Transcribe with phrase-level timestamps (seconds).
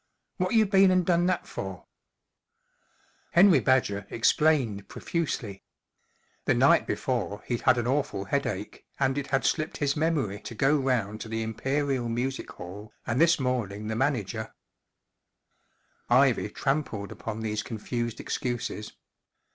[0.37, 1.85] What you been and done that for?"
[3.35, 5.63] Henry Badger explained profusely.
[6.45, 6.95] The night ILLUSTRATED BY E* G.
[6.95, 6.95] OAKDALE
[7.37, 11.21] before he'd had an awful headache, and it had slipped his memory to go round
[11.21, 14.55] to the Imperial Music Hall, and this morning the manager——
[16.09, 18.93] Ivy trampled upon these confused excuses.